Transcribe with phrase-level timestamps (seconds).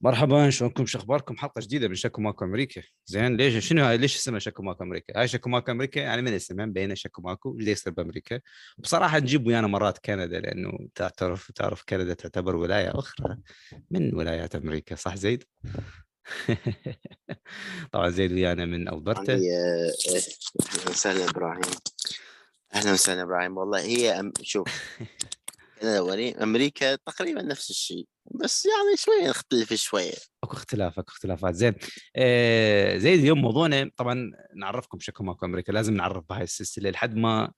[0.00, 2.82] مرحبا شلونكم؟ شو أخباركم؟ حلقة جديدة من شكو ماكو أمريكا.
[3.06, 6.32] زين ليش شنو هاي؟ ليش اسمها شكو ماكو أمريكا؟ هاي شكو ماكو أمريكا يعني من
[6.32, 8.40] اسمها مبينه شكو ماكو اللي يصير بأمريكا؟
[8.78, 13.38] بصراحة نجيب ويانا مرات كندا لأنه تعرف تعرف كندا تعتبر ولاية أخرى
[13.90, 15.44] من ولايات أمريكا صح زيد؟
[17.92, 19.32] طبعا زيد ويانا من ألبرتا.
[19.32, 19.92] يعني آه،
[20.72, 21.60] أهلا وسهلا إبراهيم.
[22.74, 24.32] أهلا وسهلا إبراهيم والله هي.
[24.42, 24.98] شوف
[25.80, 30.12] كندا ولي- أمريكا تقريبا نفس الشيء بس يعني شوية نختلف شوية.
[30.44, 31.54] أكو اختلاف أكو اختلافات.
[31.54, 31.74] زين
[32.16, 37.52] آه زي اليوم موضوعنا طبعا نعرفكم شكو ماكو أمريكا لازم نعرف بهاي السلسلة لحد ما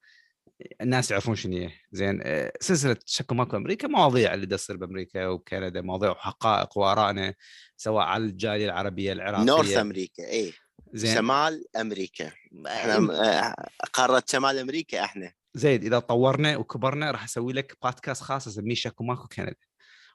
[0.80, 1.70] الناس يعرفون شنو هي.
[1.92, 7.34] زين آه سلسلة شكو ماكو أمريكا مواضيع اللي تصير بأمريكا وبكندا مواضيع وحقائق وآرائنا
[7.76, 9.44] سواء على الجالية العربية العراقية.
[9.44, 10.52] نورث أمريكا اي
[10.92, 11.14] زين.
[11.14, 12.32] شمال أمريكا.
[12.66, 13.54] إحنا آه،
[13.92, 15.32] قارة شمال أمريكا إحنا.
[15.54, 19.54] زيد إذا طورنا وكبرنا راح أسوي لك بودكاست خاص اسميه شكو ماكو كندا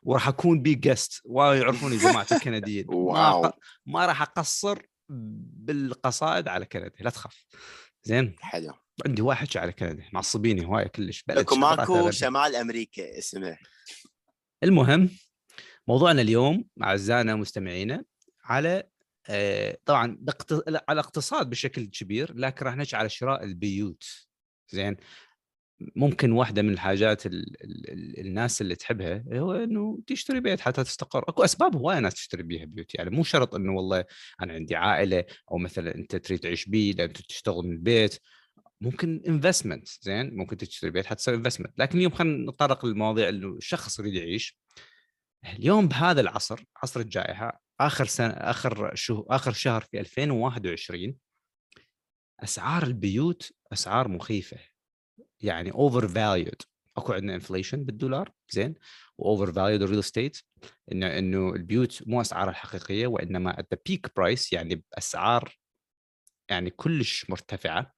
[0.04, 2.86] وراح أكون بي جست ويعرفوني جماعة الكنديين.
[2.90, 3.52] واو.
[3.86, 7.46] ما راح أقصر بالقصائد على كندا لا تخاف.
[8.04, 8.74] زين؟ حلو.
[9.06, 12.10] عندي واحد على كندا معصبيني هواية كلش بلد أبد.
[12.10, 13.58] شمال أمريكا اسمه.
[14.64, 15.10] المهم
[15.88, 18.04] موضوعنا اليوم أعزائنا مستمعينا
[18.44, 18.84] على
[19.30, 20.18] آه، طبعا
[20.68, 24.04] على الاقتصاد بشكل كبير لكن راح نحكي على شراء البيوت.
[24.70, 24.98] زين.
[25.96, 30.84] ممكن واحدة من الحاجات ال ال ال الناس اللي تحبها هو إنه تشتري بيت حتى
[30.84, 31.24] تستقر.
[31.30, 34.06] أكو أسباب هواية ناس تشتري بيها بيوت يعني مو شرط إنه والله
[34.42, 38.20] أنا عندي عائلة أو مثلا أنت تريد تعيش بيه لأن انت تشتغل من البيت.
[38.82, 43.48] ممكن investment زين ممكن تشتري بيت حتى تسوي investment لكن اليوم خلينا نتطرق للمواضيع انه
[43.48, 44.60] الشخص يريد يعيش.
[45.60, 51.16] اليوم بهذا العصر عصر الجائحة آخر سنة آخر شهر آخر شهر في 2021
[52.44, 54.58] أسعار البيوت أسعار مخيفة
[55.42, 56.62] يعني overvalued
[56.98, 58.76] أكو عندنا inflation بالدولار زين
[59.18, 60.38] و overvalued ال real estate
[60.92, 65.58] انه إنه البيوت مو أسعارها الحقيقية وإنما at the peak price يعني بأسعار
[66.50, 67.96] يعني كلش مرتفعة.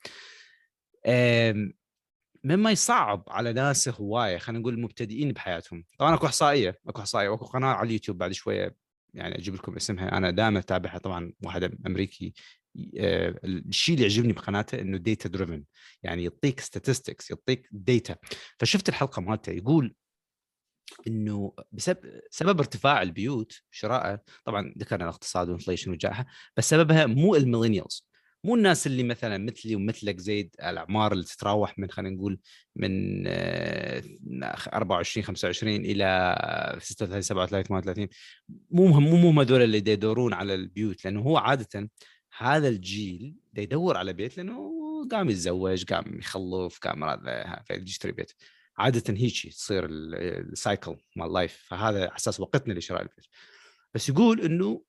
[2.43, 5.85] مما يصعب على ناس هواية خلينا نقول المبتدئين بحياتهم.
[5.97, 8.75] طبعا أكو إحصائية أكو إحصائية وأكو قناة على اليوتيوب بعد شوية
[9.13, 12.33] يعني أجيب لكم اسمها أنا دائما أتابعها طبعا واحد أمريكي
[12.77, 15.63] الشيء اللي يعجبني بقناته إنه data driven
[16.03, 18.15] يعني يعطيك statistics يعطيك data
[18.59, 19.95] فشفت الحلقة مالته يقول
[21.07, 26.25] إنه بسبب سبب ارتفاع البيوت شرائها طبعا ذكرنا الاقتصاد وال inflation والجائحه
[26.57, 28.07] بس سببها مو ال millennials.
[28.43, 32.39] مو الناس اللي مثلا مثلي ومثلك زيد الأعمار اللي تتراوح من خلينا نقول
[32.75, 34.03] من آه،
[34.73, 36.35] 24 25 إلى
[36.81, 38.07] 36 37 38
[38.71, 41.89] مو مو مهم هذول اللي يدورون على البيوت لأنه هو عادة
[42.37, 44.73] هذا الجيل دا يدور على بيت لأنه
[45.11, 48.31] قام يتزوج قام يخلف قام هذا يشتري بيت.
[48.77, 50.15] عاده هيجي تصير ال-
[50.51, 53.25] ال cycle مال life فهذا أساس وقتنا لشراء البيت.
[53.93, 54.83] بس يقول إنه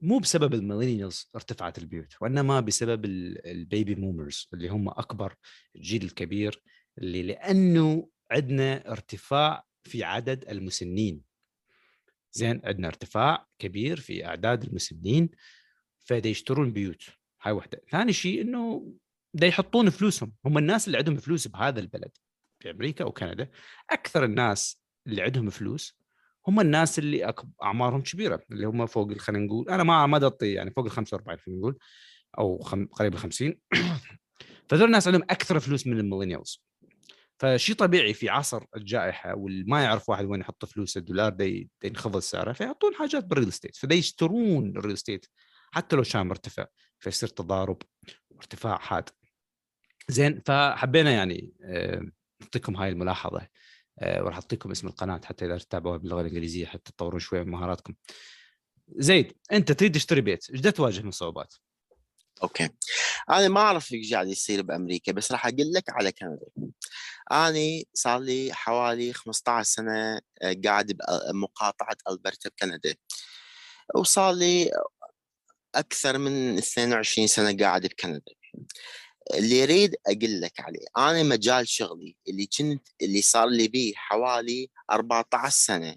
[0.00, 5.34] مو بسبب ال millennials ارتفعت البيوت وإنما بسبب ال- ال baby boomers اللي هم أكبر
[5.76, 6.62] الجيل الكبير
[6.98, 11.22] اللي لأنه عندنا ارتفاع في عدد المسنين.
[12.32, 15.30] زين عندنا ارتفاع كبير في أعداد المسنين.
[16.10, 17.02] فدا يشترون بيوت.
[17.42, 17.82] هاي وحدة.
[17.90, 18.92] ثاني شيء إنه
[19.34, 20.32] دا يحطون فلوسهم.
[20.44, 22.10] هم الناس اللي عندهم فلوس بهذا البلد
[22.60, 23.50] في أمريكا وكندا
[23.90, 26.00] أكثر الناس اللي عندهم فلوس
[26.48, 30.70] هم الناس اللي أعمارهم كبيرة اللي هم فوق خلينا نقول أنا ما ما دطي يعني
[30.70, 31.78] فوق ال 45 خلينا نقول
[32.38, 32.86] أو خم...
[32.86, 33.54] قريب ال 50
[34.68, 36.62] فذول الناس عندهم أكثر فلوس من ال millennials.
[37.38, 41.36] فشيء طبيعي في عصر الجائحة والما يعرف واحد وين يحط فلوسه الدولار
[41.84, 45.26] ينخفض سعره فيحطون حاجات بال real estate فدا يشترون ال real estate
[45.70, 46.66] حتى لو كان مرتفع
[46.98, 47.82] فيصير تضارب
[48.30, 49.08] وارتفاع حاد.
[50.08, 52.02] زين فحبينا يعني آه،
[52.40, 53.48] نعطيكم هاي الملاحظة.
[53.98, 57.94] آه، وراح أعطيكم اسم القناة حتى إذا تتابعوها باللغة الإنجليزية حتى تطورون شوية من مهاراتكم.
[58.96, 61.54] زيد أنت تريد تشتري بيت إيش تواجه من صعوبات؟
[62.42, 62.68] أوكي.
[63.30, 66.46] أنا ما أعرف إيش قاعد يصير بأمريكا بس راح أقول لك على كندا.
[67.32, 70.92] أنا صار لي حوالي 15 سنة آه، قاعد
[71.32, 72.94] بمقاطعه ألبرتا بكندا.
[73.94, 74.70] وصار لي
[75.74, 78.32] أكثر من 22 سنة قاعد بكندا
[79.34, 84.68] اللي أريد أقول لك عليه أنا مجال شغلي اللي كنت اللي صار لي بيه حوالي
[84.90, 85.96] 14 سنة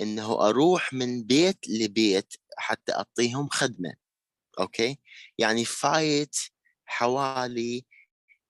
[0.00, 3.94] إنه أروح من بيت لبيت حتى أعطيهم خدمة
[4.60, 4.98] okay؟
[5.38, 6.36] يعني فايت
[6.86, 7.84] حوالي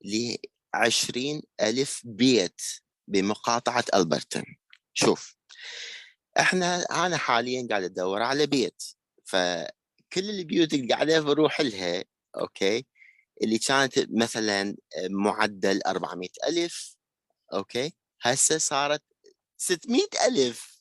[0.05, 0.37] ل
[0.75, 2.61] 20 ألف بيت
[3.09, 4.45] بمقاطعة ألبرتا
[4.95, 5.37] شوف
[6.41, 8.83] إحنا أنا حاليا قاعد أدور على بيت
[10.17, 12.05] فكل البيوت اللي قاعدة بروح لها
[12.37, 12.87] okay؟
[13.43, 14.77] اللي كانت مثلا
[15.11, 16.97] معدل 400 ألف
[17.53, 19.03] okay؟ هسه صارت
[19.57, 20.77] 600 ألف.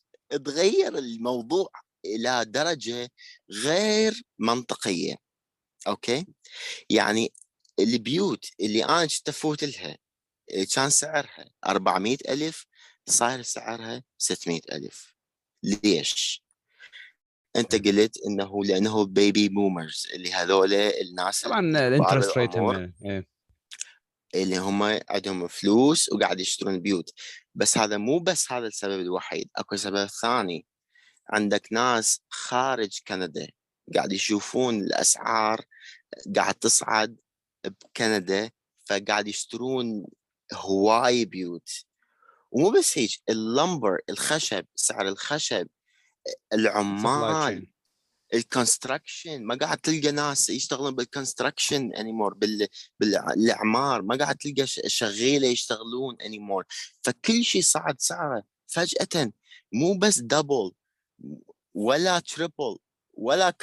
[0.46, 1.70] تغير الموضوع
[2.06, 3.10] إلى درجة
[3.52, 5.16] غير منطقية
[5.88, 6.26] okay؟
[6.90, 7.34] يعني
[7.80, 9.98] البيوت اللي أنا كنت أفوت لها
[10.76, 12.66] كان سعرها 400 ألف
[13.10, 15.16] صاير سعرها 600 ألف.
[15.64, 16.45] ليش؟
[17.56, 22.56] أنت قلت إنه لأنه baby boomers اللي هذول الناس طبعا ال interest rate
[24.36, 27.14] اللي هم عندهم فلوس وقاعد يشترون بيوت.
[27.56, 30.66] بس هذا مو بس هذا السبب الوحيد أكو سبب ثاني.
[31.30, 33.48] عندك ناس خارج كندا
[33.96, 35.62] قاعد يشوفون الأسعار
[36.36, 37.18] قاعد تصعد
[37.66, 38.52] بكندا
[38.86, 40.06] فقاعد يشترون
[40.54, 41.70] هواي بيوت.
[42.52, 45.68] ومو بس هيك ال lumber الخشب سعر الخشب
[46.54, 47.68] العمال
[48.34, 52.68] ال construction ما قاعد تلقى ناس يشتغلون بال construction anymore بال...
[53.00, 56.66] بالأعمار ما قاعد تلقى شغيلة يشتغلون anymore
[57.04, 59.32] فكل شيء صعد سعره فجأة
[59.74, 60.72] مو بس double
[61.74, 62.78] ولا triple
[63.14, 63.54] ولا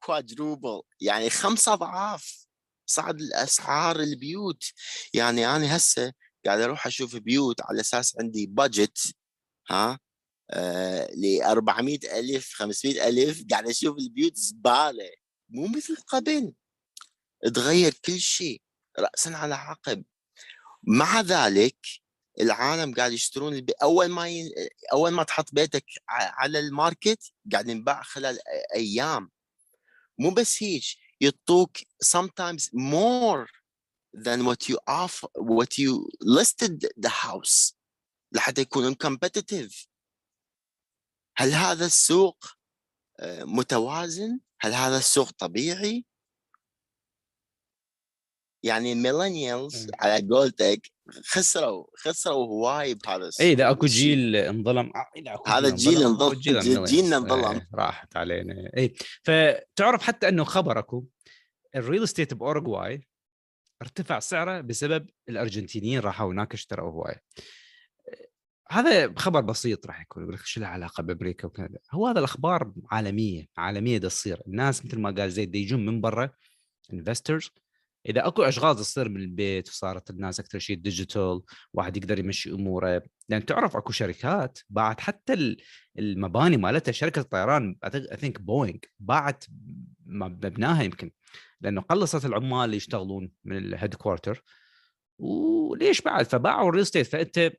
[0.00, 2.46] quadruple يعني خمسة أضعاف
[2.86, 4.64] صعد الأسعار البيوت.
[5.14, 6.12] يعني أنا هسه
[6.46, 9.14] قاعد أروح أشوف بيوت على أساس عندي budget
[9.70, 9.98] ها؟
[11.16, 15.10] ل 400 ألف 500 ألف قاعد أشوف البيوت زبالة
[15.48, 16.54] مو مثل قبل.
[17.54, 18.62] تغير كل شيء
[18.98, 20.04] راسا على عقب.
[20.82, 21.86] مع ذلك
[22.40, 23.72] العالم قاعد يشترون البي...
[23.82, 24.54] أول ما ي...
[24.92, 28.38] أول ما تحط بيتك على ال market قاعد ينباع خلال
[28.74, 29.30] أيام.
[30.18, 30.84] مو بس هيك
[31.20, 33.46] يعطوك sometimes more
[34.16, 37.74] than what you offer what you listed the house
[38.32, 39.86] لحتى يكونون competitive.
[41.36, 42.44] هل هذا السوق
[43.20, 46.04] آه، متوازن؟ هل هذا السوق طبيعي؟
[48.64, 50.90] يعني ال millennials على قولتك
[51.24, 54.92] خسروا خسروا هواي بهذا السوق اي اذا أكو جيل انظلم
[55.46, 61.04] هذا الجيل انظلم جيلنا انظلم إيه راحت علينا اي فتعرف حتى إنه خبر أكو
[61.76, 63.08] ال real estate بأوروغواي
[63.82, 67.20] ارتفع سعره بسبب الأرجنتينيين راحوا هناك اشتروا هواي
[68.70, 72.72] هذا خبر بسيط راح يكون يقول لك شو له علاقة بأمريكا وكندا؟ هو هذا الأخبار
[72.90, 74.40] عالمية عالمية دا تصير.
[74.46, 76.30] الناس مثل ما قال زيد يجون من برا
[76.92, 77.50] investors
[78.08, 81.42] إذا أكو أشغال تصير من البيت وصارت الناس أكثر شيء digital
[81.72, 83.02] واحد يقدر يمشي أموره.
[83.28, 85.56] لأن تعرف أكو شركات باعت حتى
[85.98, 89.44] المباني مالتها شركة الطيران I think بوينغ باعت
[90.06, 91.10] مبناها يمكن
[91.60, 94.42] لأنه قلصت العمال اللي يشتغلون من ال headquarter
[95.18, 97.52] وليش بعد؟ فباعوا ال real estate فأنت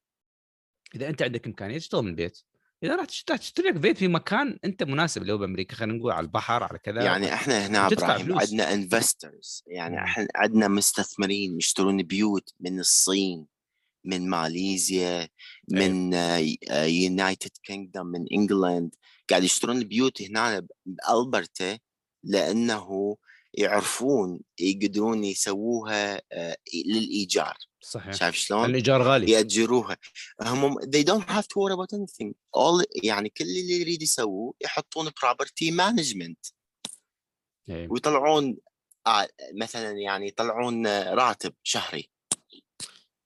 [0.96, 2.40] إذا أنت عندك إمكانية تشتغل من البيت.
[2.84, 6.64] إذا راح تشتري لك بيت في مكان أنت مناسب لو بأمريكا خلينا نقول على البحر
[6.64, 7.04] على كذا.
[7.04, 13.46] يعني إحنا هنا إبراهيم عندنا investors يعني إحنا عندنا مستثمرين يشترون بيوت من الصين
[14.04, 15.30] من ماليزيا
[15.72, 16.14] من
[16.72, 18.96] United Kingdom من England
[19.30, 21.78] قاعد يشترون بيوت هنا بألبرتا
[22.24, 23.18] لأنه
[23.58, 27.58] يعرفون يقدرون يسووها آه، للإيجار.
[27.82, 28.14] صحيح.
[28.14, 29.32] شايف شلون؟ الإيجار غالي.
[29.32, 29.98] يأجروها.
[30.42, 32.34] هم they don't have to worry about anything.
[32.58, 36.52] All يعني كل اللي يريد يسووه يحطون property management.
[37.70, 37.88] أيه.
[37.90, 38.58] ويطلعون
[39.08, 42.10] آه مثلا يعني يطلعون راتب شهري.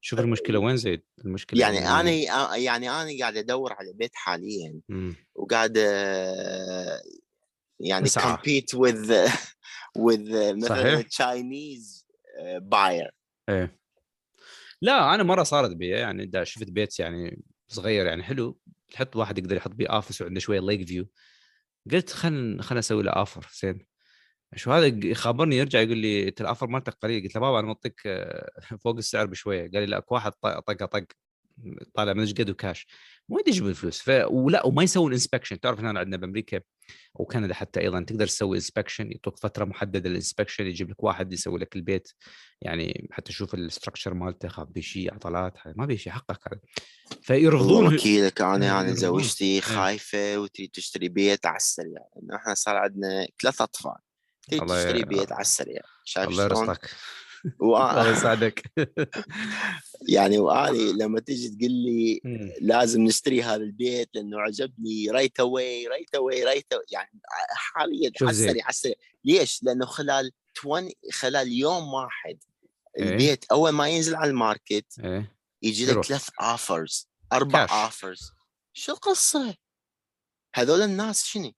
[0.01, 4.79] شوف المشكلة وين زيد؟ المشكلة يعني أنا آه، يعني أنا قاعد أدور على بيت حاليا
[5.35, 7.01] وقاعد آه،
[7.79, 9.11] يعني compete with
[9.97, 10.31] with
[10.63, 12.07] مثلا Chinese
[12.57, 13.11] buyer
[13.49, 13.79] إيه.
[14.81, 18.59] لا أنا مرة صارت بي يعني دا شفت بيت يعني صغير يعني حلو
[18.91, 21.07] تحط واحد يقدر يحط بيه office وعنده شوية lake view
[21.91, 23.85] قلت خل خل أسوي له offer زين.
[24.55, 27.23] شو هذا؟ يخابرني يرجع يقول لي أنت ال offer مالتك قليل.
[27.23, 28.49] قلت له بابا أنا معطيك آه،
[28.83, 29.61] فوق السعر بشوية.
[29.61, 31.05] قال لي لا أكو واحد طق طق.
[31.95, 32.87] طالع من قد وكاش؟
[33.29, 34.09] ما يدري يجيب الفلوس ف...
[34.29, 36.61] ولا وما يسوون inspection تعرف هنا عندنا بأمريكا
[37.13, 41.59] وكندا حتى أيضا تقدر تسوي inspection يعطوك فترة محددة لل inspection يجيب لك واحد يسوي
[41.59, 42.11] لك البيت.
[42.61, 46.61] يعني حتى تشوف ال structure مالته خاف بشيء عضلات ما بشيء حقك هذا.
[47.21, 49.61] فيرفضون أكيد أنا يعني زوجتي إيه.
[49.61, 52.01] خايفة وتريد تشتري بيت على السريع.
[52.23, 53.95] إنه إحنا صار عندنا ثلاث أطفال
[54.47, 55.81] تريد تشتري بيت على السريع.
[56.03, 56.89] شايف الله يرزقك.
[57.61, 58.71] الله يسعدك
[60.15, 62.21] يعني وأني لما تيجي تقول لي
[62.61, 68.95] لازم نشتري هذا البيت لأنه عجبني right away right away right يعني حاليا حسري حسري
[69.25, 72.43] ليش؟ لأنه خلال 20 خلال يوم واحد
[72.97, 73.09] إيه.
[73.09, 75.35] البيت أول ما ينزل على ال market إيه.
[75.61, 78.31] يجي لك ثلاث offers أربع offers
[78.73, 79.55] شو القصة؟
[80.55, 81.51] هذول الناس شنو؟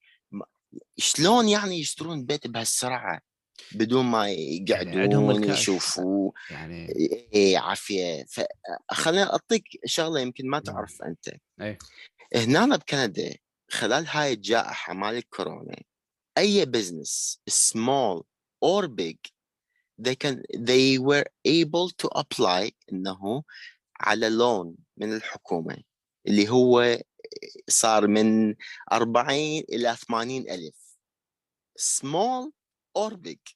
[0.98, 3.22] شلون يعني يشترون بيت بهالسرعة؟
[3.76, 6.90] بدون ما يقعدون يشوفوا يعني
[7.34, 8.26] إيه عافية.
[8.26, 11.30] فخليني أعطيك شغلة يمكن ما تعرف أنت.
[11.62, 11.78] إيه.
[12.36, 13.36] هنا بكندا
[13.72, 15.76] خلال هاي الجائحة مال الكورونا
[16.38, 18.22] أي business small
[18.66, 19.18] or big
[20.02, 23.44] they can they were able to apply إنه
[24.00, 25.78] على لون من الحكومة
[26.28, 26.98] اللي هو
[27.70, 28.56] صار من
[28.92, 29.36] 40
[29.70, 30.98] إلى 80 ألف.
[31.80, 32.50] small
[32.98, 33.56] big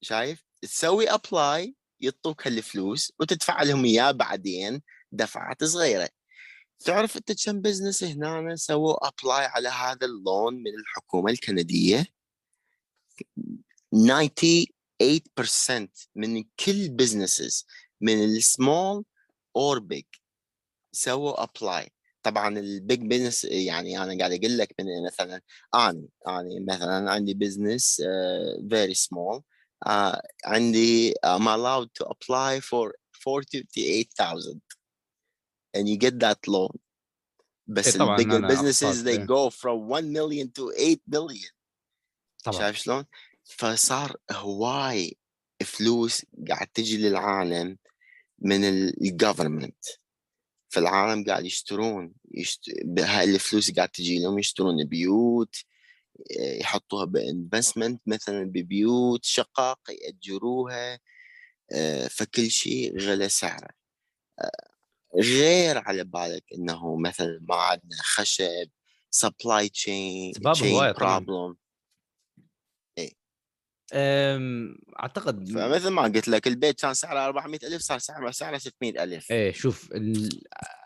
[0.00, 4.82] شايف؟ تسوي apply يعطوك هالفلوس وتدفع لهم إياه بعدين
[5.12, 6.08] دفعات صغيرة.
[6.78, 12.06] تعرف أنت كم business هنا سووا apply على هذا ال loan من الحكومة الكندية؟
[13.94, 17.66] 98% من كل businesses
[18.00, 19.04] من السمول
[19.56, 20.04] or big
[20.92, 21.95] سووا apply
[22.26, 25.40] طبعا ال big business يعني أنا قاعد أقول لك من مثلا
[25.74, 28.02] اني اني مثلا عندي business
[28.70, 29.42] very small
[30.44, 32.92] عندي I'm allowed to apply for
[33.24, 34.60] 48,000
[35.76, 36.76] and you get that loan.
[37.66, 39.26] بس إيه طبعاً ال bigger أقصد، they إيه.
[39.26, 41.52] go from 1 million to 8 million.
[42.44, 42.58] طبعا.
[42.58, 43.04] شايف شلون؟
[43.44, 45.16] فصار هواي
[45.64, 47.78] فلوس قاعد تجي للعالم
[48.38, 49.84] من ال government
[50.76, 52.70] فالعالم قاعد يشترون يشت...
[52.98, 55.56] هاي الفلوس قاعد تجي لهم يشترون بيوت
[56.60, 60.98] يحطوها ب investment مثلا ببيوت شقق يأجروها
[61.72, 63.68] آه، فكل شيء غلى سعره
[64.40, 64.70] آه،
[65.16, 68.70] غير على بالك إنه مثلا ما عندنا خشب
[69.10, 71.18] supply chain أسباب هواية طبعاً.
[71.18, 71.56] problem
[73.94, 79.30] أعتقد فمثل ما قلت لك البيت كان سعره 400 ألف صار سعره سعره 600 ألف.
[79.30, 80.28] إيه شوف ال...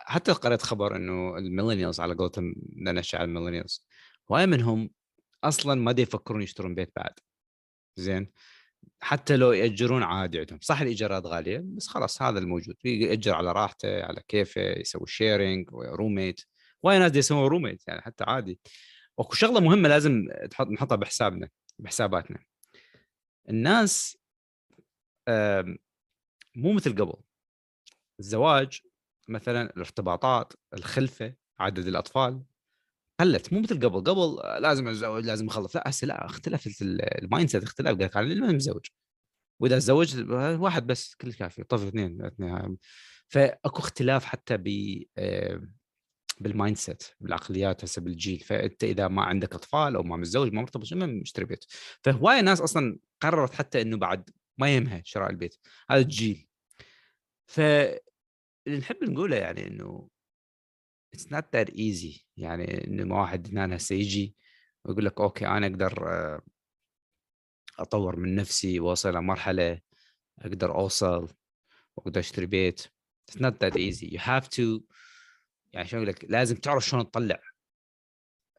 [0.07, 3.87] حتى قرأت خبر إنه ال millennials على قولتهم ننشأ على ال millennials
[4.31, 4.91] هواي منهم
[5.45, 7.13] أصلا ما دي يفكرون يشترون بيت بعد.
[7.97, 8.33] زين؟
[9.01, 10.59] حتى لو يأجرون عادي عندهم.
[10.63, 12.77] صح الإيجارات غالية بس خلاص هذا الموجود.
[12.85, 16.41] يأجر على راحته على كيفه يسوي sharing roommate
[16.83, 18.59] وايد ناس دي يسوون roommate يعني حتى عادي.
[19.17, 22.50] واكو شغلة مهمة لازم تحط نحطها بحسابنا بحساباتنا.
[23.51, 24.19] الناس
[26.57, 27.15] مو مثل قبل.
[28.21, 28.81] الزواج
[29.29, 32.43] مثلا الارتباطات الخلفة عدد الأطفال
[33.21, 34.01] قلت مو مثل قبل.
[34.01, 35.75] قبل آه، لازم أتزوج لازم أخلف.
[35.75, 38.87] لا هسه لا اختلفت ال- ال mindset اختلف قال لك أنا متزوج؟
[39.61, 42.77] وإذا تزوجت آه، واحد بس كل كافي طفل اثنين اثنين هاي.
[43.29, 44.69] فأكو اختلاف حتى ب
[45.19, 45.63] آه،
[46.41, 48.41] بال mindset بالعقليات هسه بالجيل.
[48.41, 51.65] فأنت إذا ما عندك أطفال أو ما متزوج ما مرتبط ما مشتري بيت
[52.05, 55.57] فهواي ناس أصلا قررت حتى إنه بعد ما يهمها شراء البيت.
[55.91, 56.49] هذا الجيل.
[57.47, 57.61] ف
[58.67, 60.09] اللي نحب نقوله يعني إنه
[61.15, 64.37] it's not that easy يعني إنه ما واحد هنا هسه يجي
[64.85, 66.43] ويقول لك okay أنا أقدر آه،
[67.79, 69.81] أطور من نفسي وأوصل لمرحلة
[70.39, 71.29] أقدر أوصل
[71.97, 72.87] وأقدر أشتري بيت.
[73.29, 74.81] it's not that easy you have to
[75.73, 77.41] يعني شو أقول لك لازم تعرف شلون تطلع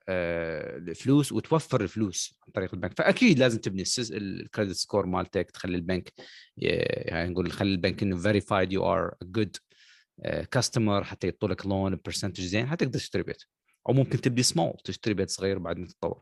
[0.09, 2.97] آه، الفلوس وتوفر الفلوس عن طريق البنك.
[2.97, 6.13] فأكيد لازم تبني ال credit score مالتك تخلي البنك
[6.57, 9.57] يعني نقول خلي البنك إنه verified you are good
[10.51, 13.43] customer حتى يعطوا لك loan percentage زين حتى تقدر تشتري بيت.
[13.89, 16.21] أو ممكن تبدي سمول تشتري بيت صغير بعدين تتطور.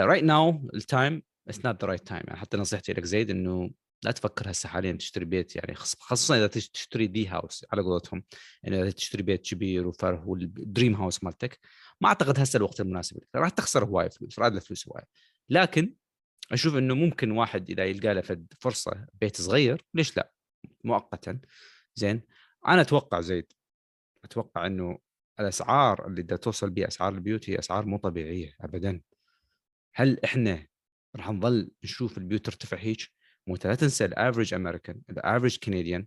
[0.00, 3.70] right now ال time it's not the right time يعني حتى نصيحتي لك زيد إنه
[4.02, 7.82] لا تفكر هسه حاليا تشتري بيت يعني خص- خصوصا إذا تش- تشتري the house على
[7.82, 8.24] قولتهم
[8.62, 11.58] يعني إذا تشتري بيت كبير وفرح وال dream house مالتك
[12.00, 15.04] ما أعتقد هسه الوقت المناسب لك راح تخسر هواي فلوس راد فلوس هواي
[15.48, 15.94] لكن
[16.52, 20.32] أشوف إنه ممكن واحد إذا يلقى له فد فرصة بيت صغير ليش لا؟
[20.84, 21.40] مؤقتا.
[21.94, 22.22] زين
[22.68, 23.52] أنا أتوقع زيد
[24.24, 24.98] أتوقع إنه
[25.40, 29.00] الأسعار اللي دا توصل بها أسعار البيوت هي أسعار مو طبيعية ابدا.
[29.94, 30.66] هل إحنا
[31.16, 33.17] راح نظل نشوف البيوت ترتفع هيك؟
[33.48, 36.06] مو لا تنسى ال average American ال average Canadian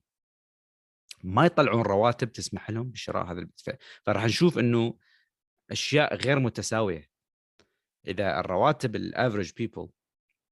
[1.24, 3.70] ما يطلعون رواتب تسمح لهم بشراء هذا ف-
[4.06, 4.98] فراح نشوف إنه
[5.72, 7.10] أشياء غير متساوية.
[8.08, 9.90] إذا الرواتب ال average people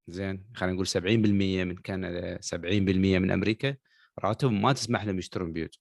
[0.08, 3.76] زين خلينا نقول 70% من كندا 70% من أمريكا
[4.20, 5.76] رواتبهم ما تسمح لهم يشترون بيوت.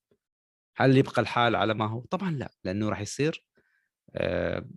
[0.76, 3.44] هل يبقى الحال على ما هو؟ طبعا لا لأنه راح يصير
[4.14, 4.68] آه،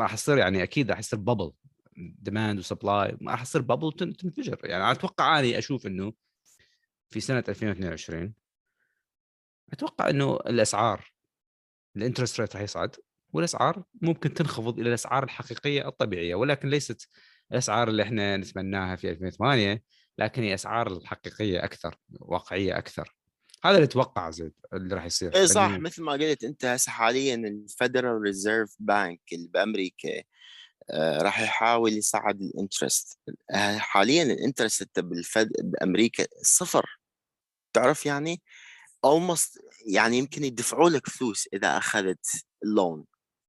[0.00, 1.52] راح يصير يعني أكيد راح يصير bubble
[1.98, 4.60] demand و supply راح يصير bubble تنفجر.
[4.64, 6.12] يعني أتوقع أني أشوف إنه
[7.08, 8.34] في سنة 2022
[9.72, 11.12] أتوقع إنه الأسعار
[11.96, 12.96] ال interest rate راح يصعد
[13.32, 17.08] والأسعار ممكن تنخفض إلى الأسعار الحقيقية الطبيعية ولكن ليست
[17.52, 19.82] الأسعار اللي إحنا نتمناها في 2008
[20.18, 23.16] لكن هي أسعار الحقيقية أكثر واقعية أكثر.
[23.64, 25.36] هذا اللي أتوقع زيد اللي راح يصير.
[25.36, 30.22] اي صح مثل ما قلت أنت هسه حاليا ال Federal Reserve Bank اللي بأمريكا
[30.94, 33.18] راح يحاول يصعد ال interest.
[33.50, 37.00] آه، حاليا ال interest بال Fed بأمريكا صفر.
[37.72, 38.42] تعرف يعني؟
[39.06, 42.26] almost يعني يمكن يدفعوا لك فلوس إذا أخذت
[42.64, 43.04] ال loan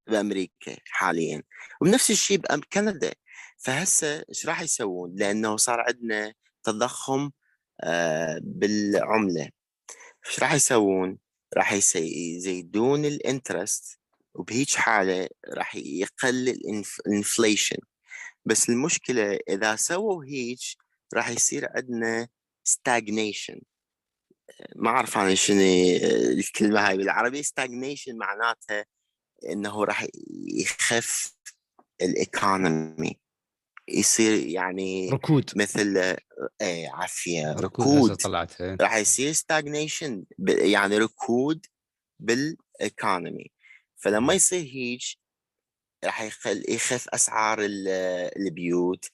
[0.07, 1.43] بأمريكا حاليا.
[1.81, 3.13] ونفس الشيء بكندا
[3.57, 7.31] فهسه إيش راح يسوون؟ لأنه صار عندنا تضخم
[7.83, 9.49] آه، بالعملة.
[10.27, 11.17] إيش راح يسوون؟
[11.57, 13.99] راح يزيدون ال interest
[14.37, 17.77] وبهيج حالة راح يقل ال inflation.
[18.45, 20.59] بس المشكلة إذا سووا هيك
[21.13, 22.27] راح يصير عندنا
[22.69, 23.59] stagnation.
[24.75, 25.61] ما أعرف أنا شنو
[26.31, 28.85] الكلمة هاي بالعربي stagnation معناتها
[29.49, 30.07] إنه راح
[30.47, 31.33] يخف
[32.01, 33.19] ال economy
[33.87, 35.51] يصير يعني ركود.
[35.55, 35.97] مثل
[36.61, 38.77] إيه عافية ركود طلعت إيه.
[38.81, 41.65] راح يصير stagnation يعني ركود
[42.19, 43.51] بال economy
[43.97, 45.01] فلما يصير هيك
[46.03, 46.21] راح
[46.69, 47.59] يخف أسعار
[48.37, 49.05] البيوت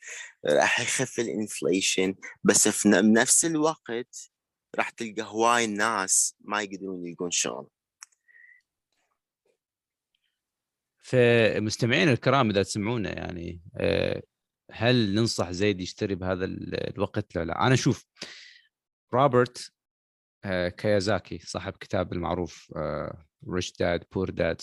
[0.46, 4.32] راح يخف ال inflation بس في نفس الوقت
[4.75, 7.68] راح تلقى هواي الناس ما يقدرون يلقون شغل.
[11.04, 14.24] فمستمعين الكرام إذا تسمعونا يعني آه،
[14.72, 18.06] هل ننصح زيد يشتري بهذا الوقت لا لا؟ أنا أشوف
[19.13, 19.73] روبرت
[20.46, 22.74] آه، كيازاكي صاحب كتاب المعروف
[23.50, 24.62] Rich Dad Poor Dad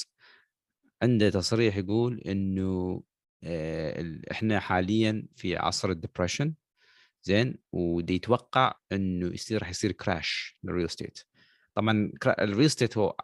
[1.03, 3.03] عنده تصريح يقول إنه
[3.45, 6.55] آه، إحنا حاليا في عصر ال depression
[7.23, 11.21] زين ودي يتوقع إنه يصير راح يصير crash لل real estate
[11.75, 13.17] طبعا ال real estate هو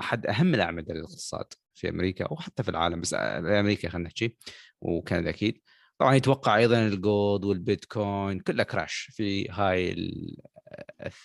[0.00, 4.36] أحد أهم الأعمدة للاقتصاد في أمريكا أو حتى في العالم بس آه، أمريكا خلينا نحكي
[4.80, 5.62] وكندا أكيد.
[5.98, 9.96] طبعا يتوقع أيضا ال gold والبيتكوين كلها crash في هاي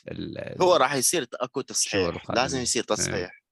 [0.07, 2.95] ال هو راح يصير اكو تصحيح لازم يصير إيه.
[2.95, 3.43] تصحيح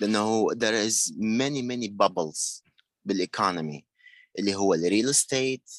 [0.00, 2.62] لأنه there is many many bubbles
[3.04, 3.84] بال economy
[4.38, 5.70] اللي هو ال real estate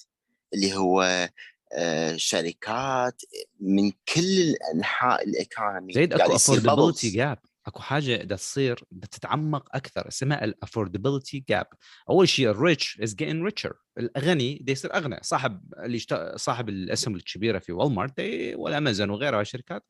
[0.54, 1.30] اللي هو
[1.74, 3.22] آه، شركات
[3.60, 9.76] من كل انحاء ال economy زيد أكو affordability gap أكو حاجة بدها تصير بدها تتعمق
[9.76, 11.68] أكثر اسمها ال affordability gap.
[12.10, 15.20] أول شيء ال rich is getting richer الأغني بده يصير أغنى.
[15.22, 16.34] صاحب اللي يشت...
[16.36, 18.20] صاحب الاسهم الكبيرة في والمارت
[18.56, 19.84] والأمازون وغيرها الشركات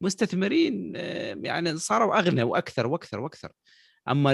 [0.00, 3.52] مستثمرين آه، يعني صاروا أغنى وأكثر وأكثر وأكثر.
[4.08, 4.32] أما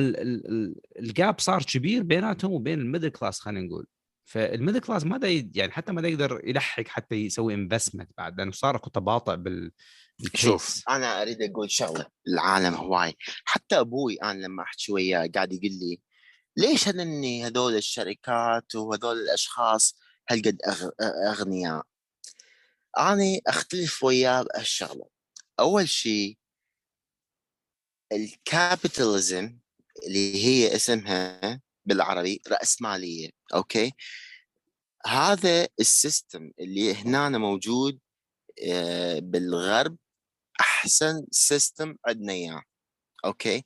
[0.98, 3.86] ال gap صار كبير بيناتهم وبين ال middle class خلينا نقول.
[4.24, 5.20] فال middle class ما
[5.54, 9.72] يعني حتى ما يقدر يلحق حتى يسوي investment بعد لأنه صار أكو تباطؤ بال
[10.34, 13.16] شوف أنا أريد أقول شغلة العالم هواي.
[13.44, 16.00] حتى أبوي أنا لما أحكي وياه قاعد يقول لي
[16.56, 19.96] ليش هذني هذول الشركات وهذول الأشخاص
[20.30, 20.58] هالقد
[21.00, 21.82] أغنياء؟
[22.98, 25.06] أنا أختلف وياه بهالشغله
[25.60, 26.38] أول شيء
[28.12, 29.58] ال capitalism
[30.06, 33.92] اللي هي اسمها بالعربي رأسمالية أوكي؟
[35.06, 37.98] هذا ال system اللي هنا موجود
[38.68, 39.96] آه، بالغرب
[40.62, 42.62] أحسن system عندنا اياه
[43.24, 43.64] أوكي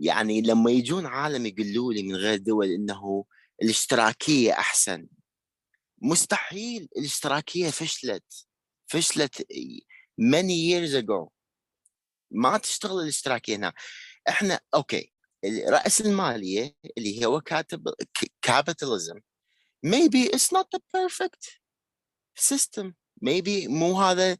[0.00, 3.24] يعني لما يجون عالم يقولوا لي من غير دول إنه
[3.62, 5.06] الاشتراكية أحسن
[6.02, 8.46] مستحيل الاشتراكية فشلت
[8.86, 9.46] فشلت
[10.20, 11.28] many years ago.
[12.30, 13.72] ما تشتغل الاشتراكية هنا.
[14.28, 15.12] إحنا أوكي
[15.68, 17.94] راس المالية اللي هو كاتب
[18.42, 19.20] capitalism
[19.86, 21.60] maybe it's not the perfect
[22.34, 22.94] system
[23.24, 24.38] maybe مو هذا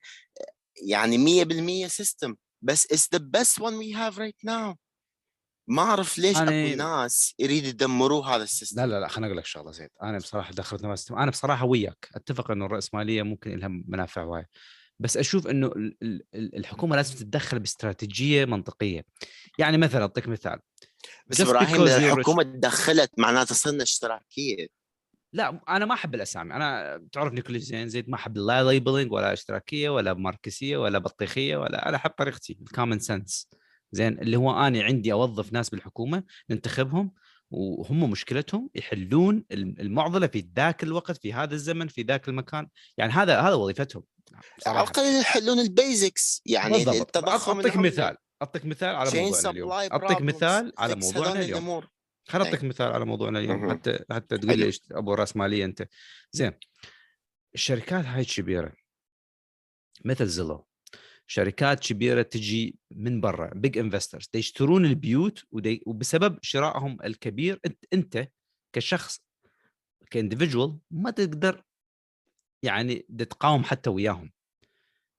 [0.83, 1.45] يعني
[1.85, 4.77] 100% system بس it's the best one we have right now.
[5.69, 6.67] ما أعرف ليش أنا...
[6.67, 9.91] اكو ناس يريد يدمروه هذا ال system لا لا لا خليني أقول لك شغلة زيد
[10.03, 11.19] أنا بصراحة دخلت ال system.
[11.19, 14.47] أنا بصراحة وياك أتفق إنه الرأسمالية ممكن لها منافع وايد.
[14.99, 15.73] بس أشوف إنه
[16.35, 19.05] الحكومة لازم تتدخل باستراتيجية منطقية.
[19.59, 20.59] يعني مثلا أعطيك مثال.
[21.27, 24.67] بس إبراهيم الحكومة تدخلت معناته صرنا اشتراكية.
[25.37, 26.55] لا أنا ما أحب الأسامي.
[26.55, 31.57] أنا تعرفني كل زين زيد ما أحب لا labeling ولا إشتراكية ولا ماركسية ولا بطيخية
[31.57, 33.49] ولا أنا أحب طريقتي ال common sense
[33.93, 37.13] زين اللي هو أنا عندي أوظف ناس بالحكومة ننتخبهم
[37.51, 42.69] وهم مشكلتهم يحلون المعضلة في ذاك الوقت في هذا الزمن في ذاك المكان.
[42.99, 44.03] يعني هذا هذا وظيفتهم.
[44.67, 48.17] على الأقل يحلون ال basics يعني التضخم أعطيك مثال.
[48.43, 49.73] أعطيك مثال على موضوعنا اليوم.
[49.73, 51.83] أعطيك مثال على موضوعنا اليوم.
[52.29, 52.69] خل أعطيك إيه.
[52.69, 55.89] مثال على موضوعنا اليوم حتى حتى تقول لي أبو راس مالية أنت.
[56.33, 56.53] زين.
[57.55, 58.73] الشركات هاي الكبيره
[60.05, 60.67] مثل Zillow.
[61.27, 68.29] شركات كبيره تجي من برا big investors يشترون البيوت ودي وبسبب شرائهم الكبير انت أنت
[68.73, 69.21] كشخص
[70.11, 71.63] ك individual ما تقدر
[72.63, 74.33] يعني تقاوم حتى وياهم.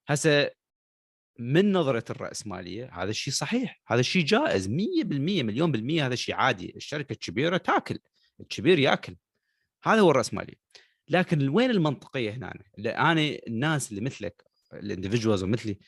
[0.08, 0.52] هسه
[1.40, 4.72] من نظرة الراسماليه هذا الشيء صحيح هذا الشيء جائز 100%
[5.04, 8.00] مليون بالمية هذا الشيء عادي الشركة الكبيرة تاكل
[8.40, 9.16] الكبير ياكل
[9.84, 10.56] هذا هو الراسماليه
[11.10, 15.80] لكن وين المنطقية هنا؟ أنا الناس اللي مثلك ال individuals ومثلي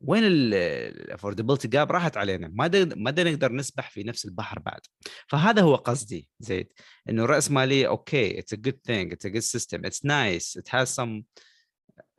[0.00, 4.58] وين ال affordability جاب راحت علينا؟ ما دا ما دا نقدر نسبح في نفس البحر
[4.58, 4.80] بعد.
[5.28, 6.72] فهذا هو قصدي زيد
[7.08, 10.88] إنه الراسماليه أوكي it's a good thing it's a good system it's nice it has
[10.88, 11.22] some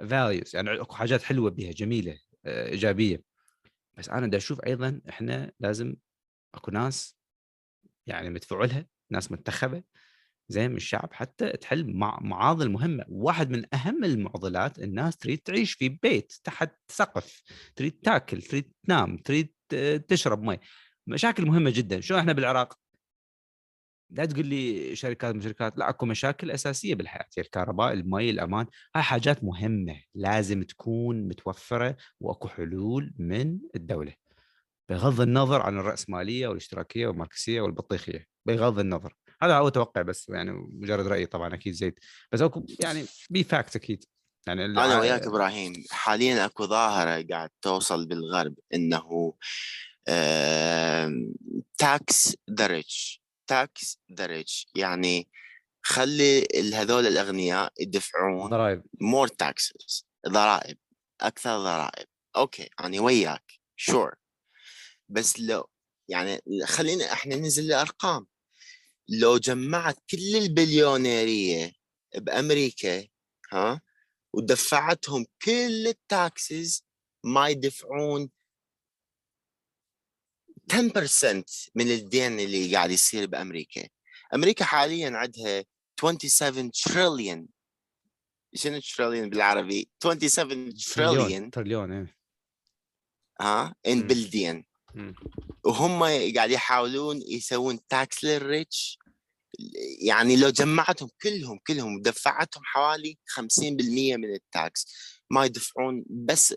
[0.09, 2.17] values يعني أكو حاجات حلوة بها جميلة.
[2.45, 3.23] إيجابية.
[3.97, 5.95] بس أنا بدي أشوف أيضا إحنا لازم
[6.55, 7.17] أكو ناس
[8.07, 9.83] يعني مدفوع لها ناس منتخبه
[10.49, 13.05] زين من الشعب حتى تحل مع معاضل مهمة.
[13.07, 17.43] واحد من أهم المعضلات الناس تريد تعيش في بيت تحت سقف
[17.75, 19.53] تريد تاكل تريد تنام تريد
[20.07, 20.59] تشرب مي.
[21.07, 22.01] مشاكل مهمة جدا.
[22.01, 22.84] شو إحنا بالعراق؟
[24.15, 29.43] لا تقول لي شركات شركات لا أكو مشاكل أساسية بالحياة الكهرباء المي الأمان هاي حاجات
[29.43, 34.13] مهمة لازم تكون متوفرة وأكو حلول من الدولة.
[34.89, 39.15] بغض النظر عن الراسماليه والاشتراكية والماركسية والبطيخية بغض النظر.
[39.41, 41.99] هذا هو توقع بس يعني مجرد رأيي طبعا أكيد زيد.
[42.31, 44.03] بس أكو يعني بي fact أكيد.
[44.47, 49.33] يعني أنا وياك إبراهيم حاليا أكو ظاهرة قاعد توصل بالغرب إنه
[51.77, 54.65] tax the rich tax the rich.
[54.75, 55.29] يعني
[55.83, 58.83] خلي هذول الأغنياء يدفعون ضرائب.
[59.01, 60.77] more taxes ضرائب
[61.21, 62.07] أكثر ضرائب.
[62.35, 64.17] أوكي أنا وياك sure sure.
[65.09, 65.69] بس لو
[66.09, 68.27] يعني خلينا إحنا ننزل الأرقام.
[69.09, 71.71] لو جمعت كل ال billionaireية
[72.15, 73.07] بأمريكا
[73.51, 73.81] ها
[74.33, 76.85] ودفعتهم كل ال taxes
[77.25, 78.29] ما يدفعون
[80.73, 81.43] 10%
[81.75, 83.87] من الدين اللي قاعد يصير بأمريكا.
[84.33, 85.63] أمريكا حاليا عندها
[86.01, 87.47] 27 تريليون
[88.55, 92.15] شنو تريليون بالعربي؟ 27 تريليون تريليون إيه.
[93.41, 94.65] ها؟ ان بالدين
[95.63, 96.03] وهم
[96.35, 98.99] قاعد يحاولون يسوون tax لل rich
[100.01, 103.41] يعني لو جمعتهم كلهم كلهم دفعتهم حوالي 50%
[103.91, 104.87] من ال tax
[105.29, 106.55] ما يدفعون بس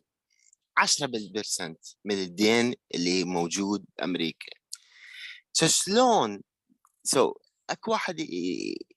[0.85, 4.59] 10% من الدين اللي موجود بامريكا
[5.67, 6.43] شلون؟
[7.05, 8.27] so so, اكو واحد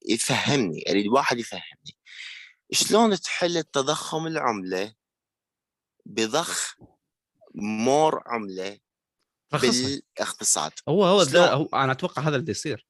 [0.10, 1.98] يفهمني أريد واحد يفهمني.
[2.72, 4.94] شلون تحل التضخم العملة
[6.06, 6.76] بضخ
[7.56, 8.80] more عملة
[9.54, 12.88] بالاقتصاد؟ هو هو, هو أنا أتوقع هذا اللي يصير.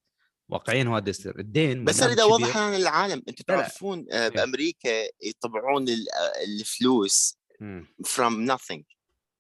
[0.50, 1.40] واقعيا هو هذا يصير.
[1.40, 5.86] الدين بس اريد اوضح عن العالم أنتم تعرفون آه، بأمريكا يطبعون
[6.44, 7.41] الفلوس
[8.04, 8.84] from nothing.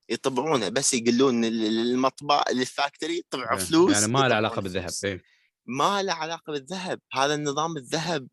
[0.09, 5.21] يطبعونها بس يقولون المطبع الفاكتوري يطبعوا فلوس يعني ما له علاقة بالذهب إيه؟
[5.65, 6.99] ما له علاقة بالذهب.
[7.13, 8.27] هذا النظام الذهب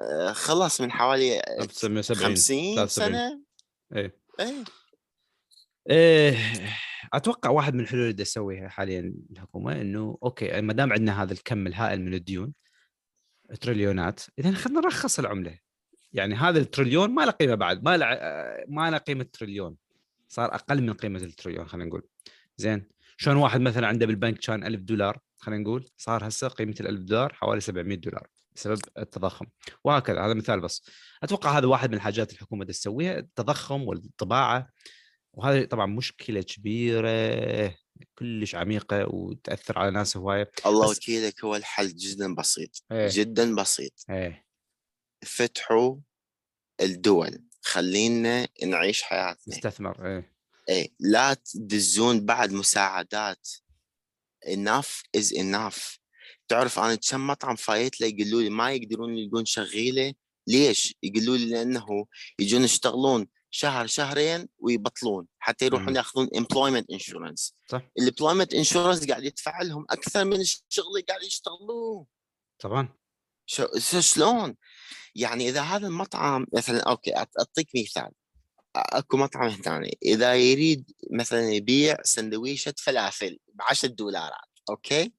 [0.00, 2.36] آه، خلص من حوالي 1970
[2.76, 3.42] 50 سنة.
[3.96, 4.16] إيه.
[4.40, 4.64] إيه.
[5.90, 6.36] إيه
[7.12, 11.66] أتوقع واحد من الحلول اللي تسويها حاليا الحكومة إنه أوكي ما دام عندنا هذا الكم
[11.66, 12.54] الهائل من الديون
[13.60, 15.58] تريليونات اذا خلينا نرخص العملة.
[16.12, 18.06] يعني هذا التريليون ما له قيمة بعد ما له
[18.68, 19.76] ما له قيمة تريليون.
[20.28, 22.02] صار أقل من قيمة التريليون خلينا نقول.
[22.56, 26.86] زين؟ شلون واحد مثلا عنده بالبنك كان 1000 دولار خلينا نقول صار هسه قيمة ال
[26.86, 29.46] 1000 دولار حوالي 700 دولار بسبب التضخم.
[29.84, 30.90] وهكذا هذا مثال بس.
[31.22, 34.68] أتوقع هذا واحد من الحاجات الحكومة تسويها التضخم والطباعة.
[35.32, 37.74] وهذه طبعا مشكلة كبيرة
[38.14, 40.50] كلش عميقة وتأثر على ناس هواية.
[40.66, 40.90] الله.
[40.90, 43.08] وكيلك هو الحل جدا بسيط إيه.
[43.10, 44.04] جدا بسيط.
[44.10, 44.51] إيه.
[45.24, 45.96] فتحوا
[46.80, 50.32] الدول خلينا نعيش حياتنا نستثمر إيه.
[50.68, 53.48] إيه لا تدزون بعد مساعدات.
[54.46, 55.98] Enough is enough.
[56.48, 60.14] تعرف أنا كم مطعم فايت له يقولوا لي ما يقدرون يلقون شغيلة؟
[60.46, 62.06] ليش؟ يقولوا لي لأنه
[62.38, 67.82] يجون يشتغلون شهر شهرين ويبطلون حتى يروحون ياخذون employment insurance صح.
[67.98, 72.06] ال employment insurance قاعد يدفع لهم أكثر من الشغل اللي قاعد يشتغلوه.
[72.58, 72.88] طبعا.
[73.46, 73.66] شو
[74.00, 74.56] شلون؟
[75.14, 78.10] يعني إذا هذا المطعم مثلا okay أعطيك مثال.
[78.76, 79.98] أكو مطعم ثاني.
[80.02, 85.12] إذا يريد مثلا يبيع سندويشة فلافل ب 10 دولارات okay؟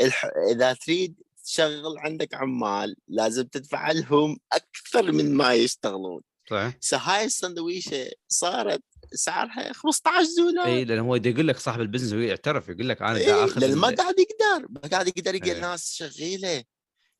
[0.00, 0.26] الح...
[0.50, 6.22] إذا تريد تشغل عندك عمال لازم تدفع لهم أكثر من ما يشتغلون.
[6.50, 6.78] صحيح.
[6.82, 10.66] فهاي السندويشة صارت سعرها 15 دولار.
[10.66, 13.60] اي لأن هو يقول لك صاحب ال business هو يعترف يقول لك أنا إيه آخذ
[13.60, 14.66] لأن ما قاعد يقدر.
[14.70, 15.60] ما قاعد يقدر يلقى إيه.
[15.60, 16.64] ناس شغيلة.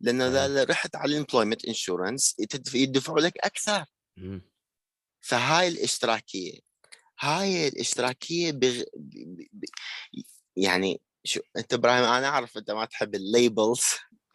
[0.01, 2.37] لأن اذا رحت على ال employment insurance
[2.75, 3.85] يدفعوا لك أكثر.
[4.17, 4.41] م.
[5.21, 6.59] فهاي الاشتراكية
[7.21, 8.83] هاي الاشتراكية بغ...
[8.97, 9.65] ب...
[10.57, 13.83] يعني شو أنت إبراهيم أنا أعرف أنت ما تحب ال labels.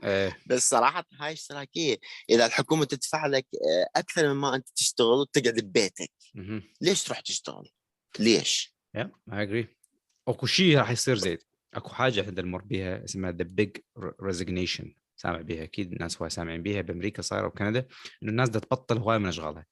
[0.03, 0.37] إيه.
[0.49, 1.97] بس صراحة هاي اشتراكية.
[2.29, 6.11] إذا الحكومة تدفع لك آه، أكثر مما أنت تشتغل وتقعد ببيتك.
[6.81, 7.71] ليش تروح تشتغل؟
[8.19, 9.67] ليش؟ yeah I agree
[10.27, 11.39] أكو شيء راح يصير زيد
[11.73, 13.77] أكو حاجة إحنا نمر بها اسمها the big
[14.21, 17.87] resignation سامع بها أكيد الناس هواي سامعين بها بأمريكا صايرة وكندا
[18.23, 19.65] إنه الناس بدها تبطل هواي من أشغالها.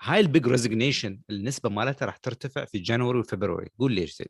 [0.00, 4.28] هاي ال big resignation النسبة مالتها راح ترتفع في January وفبراير قول ليش زيد؟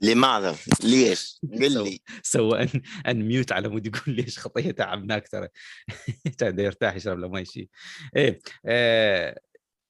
[0.00, 2.00] لماذا؟ ليش؟ قل لي.
[2.22, 5.48] سوى un unmute على مود يقول ليش خطيه تعبناك ترى
[6.38, 7.68] كان بده يرتاح يشرب له مي شيء
[8.16, 9.40] إيه آه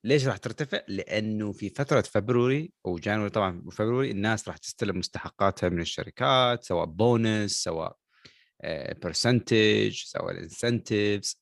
[0.05, 5.69] ليش راح ترتفع؟ لأنه في فترة فبراير أو January طبعا وفبراير الناس راح تستلم مستحقاتها
[5.69, 7.97] من الشركات سواء بونس سواء
[9.03, 11.41] percentage سواء ال incentives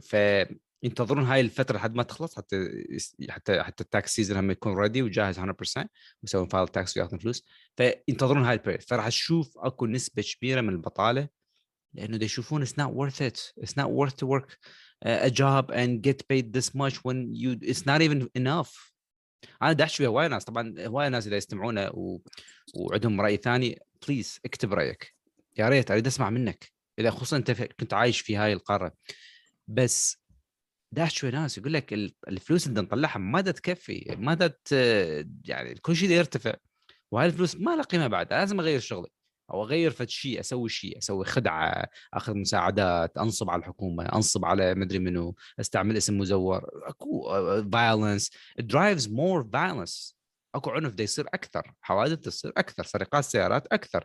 [0.00, 2.56] فينتظرون هاي الفترة لحد ما تخلص حتى
[3.30, 5.86] حتى حتى ال tax season هم يكون ready وجاهز 100%
[6.22, 7.44] ويسوون file tax وياخذون فلوس.
[7.76, 11.28] فينتظرون هاي ال period فراح تشوف أكو نسبة كبيرة من البطالة
[11.94, 13.52] لأنه يشوفون not worth it.
[13.60, 14.48] It's not worth to work.
[14.50, 18.92] uh, a job and get paid this much when you it's not even enough.
[19.62, 22.22] أنا دا أحكي ويا هواي ناس طبعا هواي ناس إذا يستمعونا و...
[22.74, 25.14] وعندهم رأي ثاني please اكتب رأيك.
[25.58, 26.72] يا ريت أريد أسمع منك.
[26.98, 28.92] إذا خصوصا أنت كنت عايش في هاي القارة.
[29.68, 30.16] بس
[30.92, 34.52] دا أحكي ناس يقول لك ال- الفلوس اللي نطلعها ما تكفي ما.
[35.44, 36.54] يعني كل شيء يرتفع.
[37.10, 39.08] وهاي الفلوس ما لها قيمة بعد لازم أغير شغلي.
[39.52, 44.74] أو اغير فد شيء أسوي شيء أسوي خدعة أخذ مساعدات أنصب على الحكومة أنصب على
[44.74, 46.88] مدري منو أستعمل اسم مزور.
[46.88, 47.22] أكو
[47.72, 50.16] violence drives more violence
[50.54, 54.04] أكو عنف دا يصير أكثر حوادث تصير أكثر سرقات سيارات أكثر.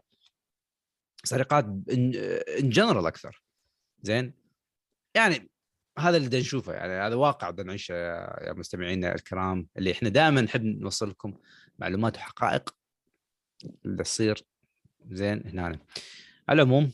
[1.23, 2.12] سرقات ان
[2.69, 3.43] جنرال أكثر.
[4.01, 4.33] زين؟
[5.15, 5.49] يعني
[5.99, 10.41] هذا اللي نشوفه يعني هذا واقع بدنا نعيشه يا يا مستمعينا الكرام اللي إحنا دائما
[10.41, 11.33] نحب نوصل لكم
[11.79, 12.69] معلومات وحقائق.
[13.86, 14.43] اللي تصير
[15.12, 15.80] زين هنا على.
[16.50, 16.91] العموم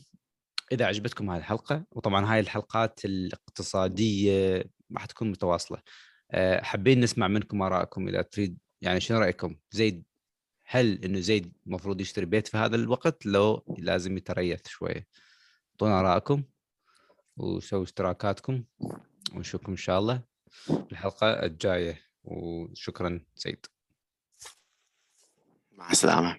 [0.72, 5.78] إذا عجبتكم هذه الحلقة وطبعا هاي الحلقات الاقتصادية راح تكون متواصلة.
[6.30, 10.04] أه، حابين نسمع منكم آرائكم إذا تريد يعني شنو رأيكم؟ زيد
[10.66, 15.06] هل إنه زيد المفروض يشتري بيت في هذا الوقت؟ لو لازم يتريث شوية.
[15.70, 16.42] أعطونا آرائكم
[17.36, 18.64] وسووا اشتراكاتكم
[19.34, 20.22] ونشوفكم إن شاء الله
[20.70, 22.00] الحلقة الجاية.
[22.24, 23.66] وشكرا سيد
[25.72, 26.38] مع السلامة.